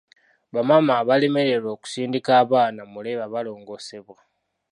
Bamaama 0.53 0.91
abalemererwa 1.01 1.69
okusindika 1.75 2.31
abaana 2.41 2.81
mu 2.91 2.99
leeba 3.05 3.25
balongosebwa. 3.33 4.19